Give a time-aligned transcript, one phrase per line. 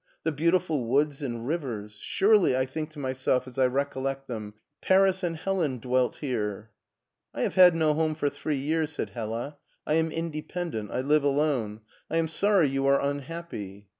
[0.23, 4.55] The beautiful woods and rivers 1 Surely, I think to myself as I recollect them,
[4.81, 6.71] Paris and Helen dwelt here!""
[7.35, 11.23] I have had no home for three years," said Hella." I am independent I live
[11.23, 11.81] alone.
[12.09, 13.89] I am sorry you are unhappy."